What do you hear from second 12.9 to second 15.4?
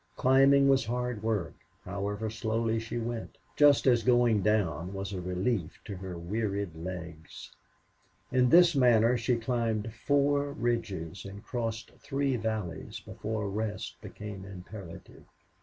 before a rest became imperative.